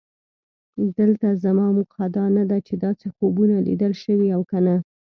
[0.97, 4.75] دلته زما موخه دا نه ده چې داسې خوبونه لیدل شوي او که نه.